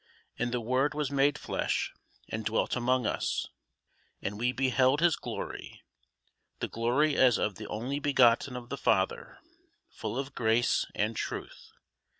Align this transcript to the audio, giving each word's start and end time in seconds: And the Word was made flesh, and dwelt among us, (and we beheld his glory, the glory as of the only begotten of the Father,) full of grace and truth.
And 0.39 0.51
the 0.51 0.59
Word 0.61 0.95
was 0.95 1.11
made 1.11 1.37
flesh, 1.37 1.93
and 2.27 2.43
dwelt 2.43 2.75
among 2.75 3.05
us, 3.05 3.45
(and 4.19 4.39
we 4.39 4.51
beheld 4.51 4.99
his 4.99 5.15
glory, 5.15 5.83
the 6.59 6.67
glory 6.67 7.15
as 7.15 7.37
of 7.37 7.53
the 7.57 7.67
only 7.67 7.99
begotten 7.99 8.55
of 8.55 8.69
the 8.69 8.77
Father,) 8.77 9.37
full 9.91 10.17
of 10.17 10.33
grace 10.33 10.87
and 10.95 11.15
truth. 11.15 11.69